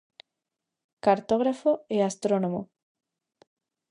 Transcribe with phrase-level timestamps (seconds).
[1.05, 2.61] Cartógrafo e astrónomo.